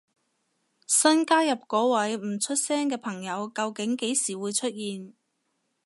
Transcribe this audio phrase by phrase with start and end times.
[0.87, 5.13] 新加入嗰位唔出聲嘅朋友究竟幾時會出現？